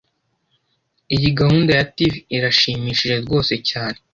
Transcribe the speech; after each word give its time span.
Iyi 1.15 1.29
gahunda 1.39 1.71
ya 1.77 1.85
TV 1.95 2.13
irashimishije 2.37 3.15
rwose 3.23 3.53
cyane 3.69 3.97